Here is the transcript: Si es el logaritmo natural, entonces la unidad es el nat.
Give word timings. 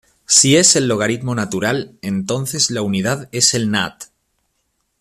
Si 0.25 0.55
es 0.57 0.75
el 0.75 0.87
logaritmo 0.87 1.35
natural, 1.35 1.95
entonces 2.01 2.71
la 2.71 2.81
unidad 2.81 3.29
es 3.31 3.53
el 3.53 3.69
nat. 3.69 4.05